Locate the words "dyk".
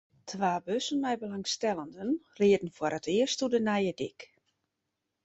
4.01-4.19